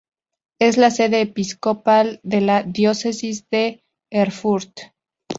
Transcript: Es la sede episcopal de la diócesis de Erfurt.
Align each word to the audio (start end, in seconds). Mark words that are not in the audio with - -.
Es 0.57 0.77
la 0.79 0.89
sede 0.89 1.21
episcopal 1.21 2.21
de 2.23 2.41
la 2.41 2.63
diócesis 2.63 3.47
de 3.51 3.83
Erfurt. 4.11 4.91